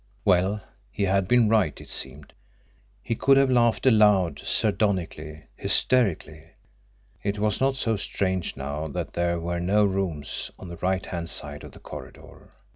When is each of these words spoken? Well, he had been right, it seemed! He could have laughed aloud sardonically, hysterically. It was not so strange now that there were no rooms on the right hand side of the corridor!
Well, 0.25 0.61
he 0.89 1.03
had 1.03 1.27
been 1.27 1.47
right, 1.47 1.79
it 1.79 1.87
seemed! 1.89 2.33
He 3.03 3.13
could 3.13 3.37
have 3.37 3.51
laughed 3.51 3.85
aloud 3.85 4.39
sardonically, 4.43 5.43
hysterically. 5.55 6.53
It 7.21 7.37
was 7.37 7.61
not 7.61 7.75
so 7.75 7.97
strange 7.97 8.57
now 8.57 8.87
that 8.87 9.13
there 9.13 9.39
were 9.39 9.59
no 9.59 9.85
rooms 9.85 10.49
on 10.57 10.69
the 10.69 10.77
right 10.77 11.05
hand 11.05 11.29
side 11.29 11.63
of 11.63 11.73
the 11.73 11.79
corridor! 11.79 12.49